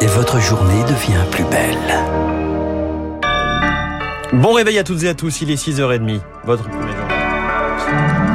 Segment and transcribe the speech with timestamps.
[0.00, 1.76] et votre journée devient plus belle.
[4.32, 8.27] Bon réveil à toutes et à tous, il est 6h30, votre premier journal.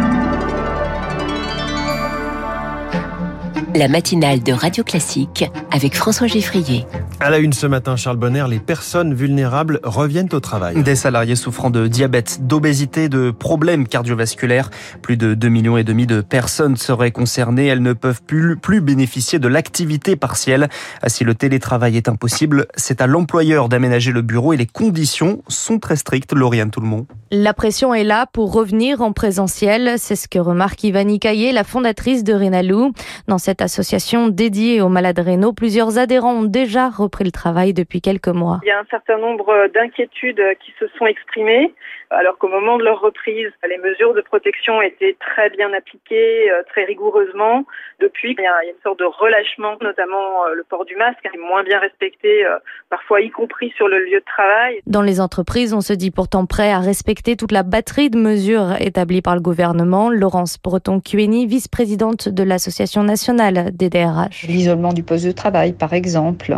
[3.76, 6.86] La matinale de Radio Classique avec François Geffrier.
[7.20, 10.84] À la une ce matin, Charles Bonner, les personnes vulnérables reviennent au travail.
[10.84, 14.70] Des salariés souffrant de diabète, d'obésité, de problèmes cardiovasculaires.
[15.02, 17.66] Plus de 2 millions et demi de personnes seraient concernées.
[17.66, 20.70] Elles ne peuvent plus, plus bénéficier de l'activité partielle.
[21.08, 25.80] Si le télétravail est impossible, c'est à l'employeur d'aménager le bureau et les conditions sont
[25.80, 26.34] très strictes.
[26.34, 27.06] Lauriane Tout le monde.
[27.32, 29.96] La pression est là pour revenir en présentiel.
[29.98, 32.92] C'est ce que remarque Ivani Caillé, la fondatrice de Rénalou.
[33.28, 38.02] Dans cette association dédiée aux malades rénaux, plusieurs adhérents ont déjà repris le travail depuis
[38.02, 38.60] quelques mois.
[38.64, 41.74] Il y a un certain nombre d'inquiétudes qui se sont exprimées
[42.14, 46.62] alors qu'au moment de leur reprise, les mesures de protection étaient très bien appliquées, euh,
[46.70, 47.66] très rigoureusement.
[48.00, 51.38] Depuis, il y a une sorte de relâchement, notamment euh, le port du masque, est
[51.38, 52.58] moins bien respecté, euh,
[52.90, 54.80] parfois y compris sur le lieu de travail.
[54.86, 58.80] Dans les entreprises, on se dit pourtant prêt à respecter toute la batterie de mesures
[58.80, 60.10] établies par le gouvernement.
[60.10, 64.46] Laurence Breton-Cueni, vice-présidente de l'Association nationale des DRH.
[64.48, 66.58] L'isolement du poste de travail, par exemple,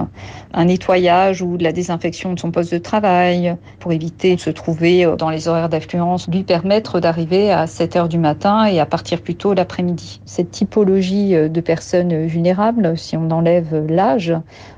[0.53, 4.49] un nettoyage ou de la désinfection de son poste de travail pour éviter de se
[4.49, 8.85] trouver dans les horaires d'affluence, lui permettre d'arriver à 7 heures du matin et à
[8.85, 10.21] partir plus tôt l'après-midi.
[10.25, 14.33] Cette typologie de personnes vulnérables, si on enlève l'âge,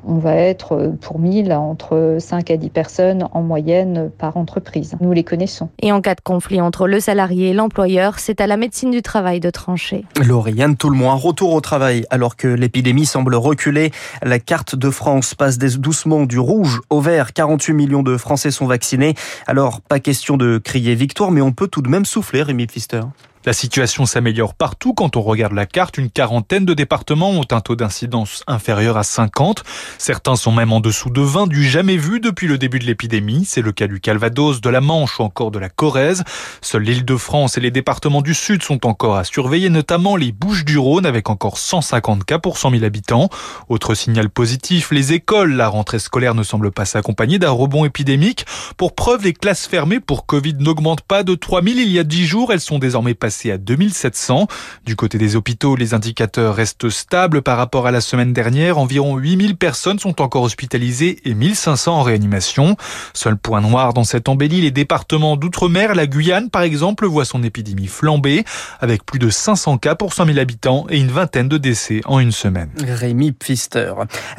[0.06, 4.96] on va être pour 1000 entre 5 à 10 personnes en moyenne par entreprise.
[5.00, 5.70] Nous les connaissons.
[5.82, 9.02] Et en cas de conflit entre le salarié et l'employeur, c'est à la médecine du
[9.02, 10.06] travail de trancher.
[10.26, 13.92] Lauriane moins retour au travail alors que l'épidémie semble reculer.
[14.22, 17.34] La carte de France passe doucement du rouge au vert.
[17.34, 19.16] 48 millions de Français sont vaccinés.
[19.46, 23.02] Alors, pas question de crier victoire, mais on peut tout de même souffler, Rémi Pfister.
[23.48, 25.98] La situation s'améliore partout quand on regarde la carte.
[25.98, 29.64] Une quarantaine de départements ont un taux d'incidence inférieur à 50.
[29.98, 33.46] Certains sont même en dessous de 20, du jamais vu depuis le début de l'épidémie.
[33.46, 36.26] C'est le cas du Calvados, de la Manche ou encore de la Corrèze.
[36.60, 40.34] Seule l'île de France et les départements du Sud sont encore à surveiller, notamment les
[40.34, 43.30] Bouches du Rhône avec encore 150 cas pour 100 000 habitants.
[43.70, 45.54] Autre signal positif, les écoles.
[45.54, 48.46] La rentrée scolaire ne semble pas s'accompagner d'un rebond épidémique.
[48.76, 52.26] Pour preuve, les classes fermées pour Covid n'augmentent pas de 3000 il y a 10
[52.26, 52.52] jours.
[52.52, 54.48] Elles sont désormais passées à 2700.
[54.86, 58.78] Du côté des hôpitaux, les indicateurs restent stables par rapport à la semaine dernière.
[58.78, 62.76] Environ 8000 personnes sont encore hospitalisées et 1500 en réanimation.
[63.14, 67.44] Seul point noir dans cette embellie, les départements d'outre-mer, la Guyane par exemple, voit son
[67.44, 68.44] épidémie flamber
[68.80, 72.20] avec plus de 500 cas pour 100 000 habitants et une vingtaine de décès en
[72.20, 72.70] une semaine.
[72.84, 73.94] Rémi Pfister.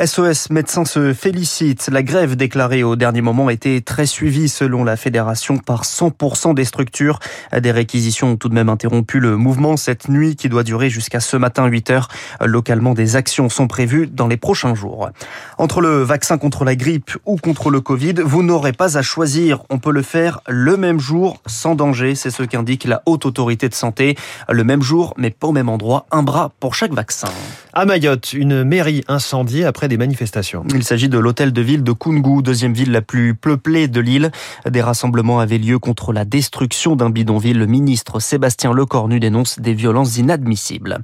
[0.05, 1.89] SOS Médecins se félicite.
[1.93, 6.65] La grève déclarée au dernier moment a très suivie selon la fédération par 100% des
[6.65, 7.19] structures.
[7.59, 10.89] Des réquisitions ont tout de même interrompu interrompu le mouvement cette nuit qui doit durer
[10.89, 12.09] jusqu'à ce matin 8 heures.
[12.43, 15.11] Localement, des actions sont prévues dans les prochains jours.
[15.59, 19.63] Entre le vaccin contre la grippe ou contre le Covid, vous n'aurez pas à choisir.
[19.69, 22.15] On peut le faire le même jour sans danger.
[22.15, 24.17] C'est ce qu'indique la haute autorité de santé.
[24.49, 26.07] Le même jour, mais pas au même endroit.
[26.11, 27.29] Un bras pour chaque vaccin.
[27.75, 30.65] À Mayotte, une mairie incendiée après des manifestations.
[30.75, 34.31] Il s'agit de l'hôtel de ville de Koungou, deuxième ville la plus peuplée de l'île.
[34.67, 37.59] Des rassemblements avaient lieu contre la destruction d'un bidonville.
[37.59, 40.99] Le ministre Sébastien Lecornu dénonce des violences inadmissibles.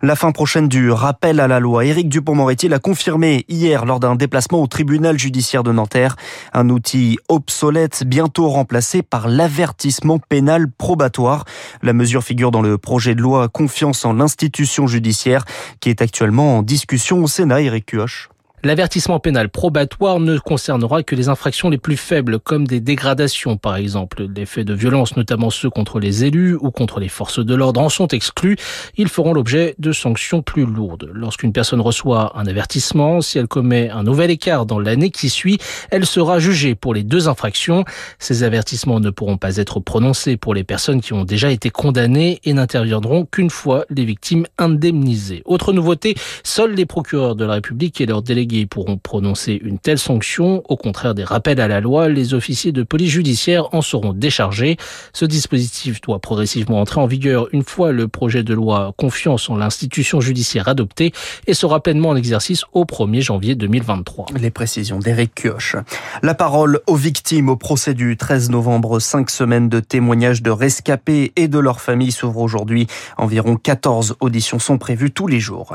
[0.00, 1.84] La fin prochaine du rappel à la loi.
[1.84, 6.14] Éric Dupont-Moretti l'a confirmé hier lors d'un déplacement au tribunal judiciaire de Nanterre.
[6.52, 11.44] Un outil obsolète, bientôt remplacé par l'avertissement pénal probatoire.
[11.82, 15.44] La mesure figure dans le projet de loi Confiance en l'institution judiciaire
[15.80, 17.60] qui est actuellement en discussion au Sénat.
[17.62, 18.28] Éric Cuoche.
[18.64, 23.76] L'avertissement pénal probatoire ne concernera que les infractions les plus faibles, comme des dégradations par
[23.76, 24.26] exemple.
[24.34, 27.80] Les faits de violence, notamment ceux contre les élus ou contre les forces de l'ordre,
[27.80, 28.56] en sont exclus.
[28.96, 31.10] Ils feront l'objet de sanctions plus lourdes.
[31.12, 35.58] Lorsqu'une personne reçoit un avertissement, si elle commet un nouvel écart dans l'année qui suit,
[35.90, 37.84] elle sera jugée pour les deux infractions.
[38.18, 42.40] Ces avertissements ne pourront pas être prononcés pour les personnes qui ont déjà été condamnées
[42.42, 45.42] et n'interviendront qu'une fois les victimes indemnisées.
[45.44, 49.98] Autre nouveauté, seuls les procureurs de la République et leurs délégués pourront prononcer une telle
[49.98, 50.62] sanction.
[50.68, 54.76] Au contraire des rappels à la loi, les officiers de police judiciaire en seront déchargés.
[55.12, 59.56] Ce dispositif doit progressivement entrer en vigueur une fois le projet de loi confiance en
[59.56, 61.12] l'institution judiciaire adopté
[61.46, 64.26] et sera pleinement en exercice au 1er janvier 2023.
[64.40, 65.76] Les précisions d'Éric Kioch.
[66.22, 69.00] La parole aux victimes au procès du 13 novembre.
[69.00, 72.86] Cinq semaines de témoignages de rescapés et de leurs familles s'ouvrent aujourd'hui.
[73.18, 75.74] Environ 14 auditions sont prévues tous les jours.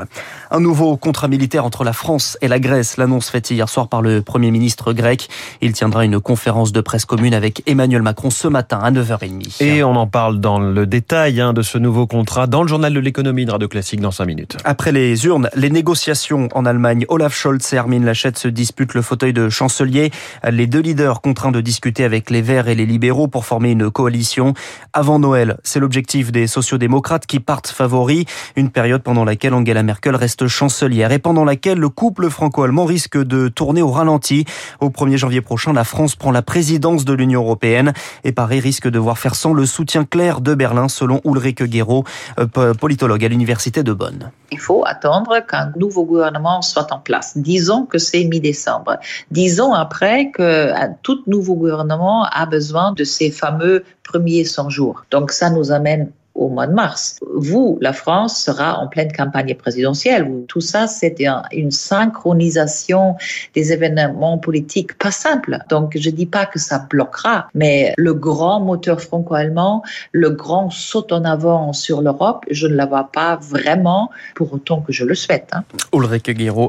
[0.50, 2.96] Un nouveau contrat militaire entre la France et la Grèce.
[2.96, 5.28] L'annonce faite hier soir par le Premier ministre grec.
[5.60, 9.62] Il tiendra une conférence de presse commune avec Emmanuel Macron ce matin à 9h30.
[9.62, 12.94] Et on en parle dans le détail hein, de ce nouveau contrat dans le journal
[12.94, 14.56] de l'économie de Radio Classique dans 5 minutes.
[14.64, 19.02] Après les urnes, les négociations en Allemagne, Olaf Scholz et Armin Laschet se disputent le
[19.02, 20.10] fauteuil de chancelier.
[20.48, 23.90] Les deux leaders contraints de discuter avec les Verts et les libéraux pour former une
[23.90, 24.54] coalition.
[24.92, 28.24] Avant Noël, c'est l'objectif des sociodémocrates qui partent favoris.
[28.56, 33.16] Une période pendant laquelle Angela Merkel reste chancelière et pendant laquelle le couple franco-allemand risque
[33.16, 34.44] de tourner au ralenti.
[34.80, 37.94] Au 1er janvier prochain, la France prend la présidence de l'Union européenne
[38.24, 42.04] et Paris risque de voir faire sans le soutien clair de Berlin, selon Ulrike Guéraud,
[42.38, 44.30] euh, politologue à l'université de Bonn.
[44.50, 47.38] Il faut attendre qu'un nouveau gouvernement soit en place.
[47.38, 48.98] Disons que c'est mi-décembre.
[49.30, 50.72] Disons après que
[51.02, 55.06] tout nouveau gouvernement a besoin de ces fameux premiers 100 jours.
[55.10, 57.18] Donc ça nous amène au mois de mars.
[57.34, 60.28] Vous, la France, sera en pleine campagne présidentielle.
[60.48, 61.16] Tout ça, c'est
[61.52, 63.16] une synchronisation
[63.54, 65.58] des événements politiques pas simple.
[65.68, 69.82] Donc, je dis pas que ça bloquera, mais le grand moteur franco-allemand,
[70.12, 74.80] le grand saut en avant sur l'Europe, je ne la vois pas vraiment pour autant
[74.80, 75.48] que je le souhaite.
[75.52, 75.64] Hein.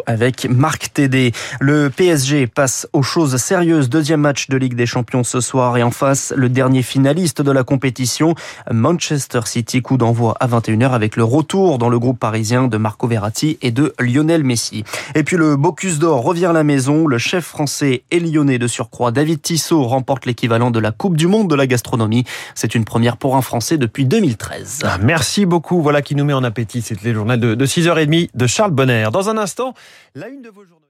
[0.06, 1.32] Avec Marc Tédé.
[1.60, 3.90] Le PSG passe aux choses sérieuses.
[3.90, 7.52] Deuxième match de Ligue des Champions ce soir et en face, le dernier finaliste de
[7.52, 8.36] la compétition,
[8.72, 9.82] Manchester City City.
[9.82, 13.72] Coup d'envoi à 21h avec le retour dans le groupe parisien de Marco Verratti et
[13.72, 14.84] de Lionel Messi.
[15.16, 17.08] Et puis le Bocuse d'Or revient à la maison.
[17.08, 21.28] Le chef français et lyonnais de surcroît, David Tissot, remporte l'équivalent de la Coupe du
[21.28, 22.26] Monde de la gastronomie.
[22.56, 24.82] C'est une première pour un Français depuis 2013.
[24.84, 25.82] Ah, merci beaucoup.
[25.82, 26.82] Voilà qui nous met en appétit.
[26.82, 29.08] C'était le journal de 6h30 de Charles Bonner.
[29.14, 29.74] Dans un instant,
[30.14, 30.83] la une de vos journaux.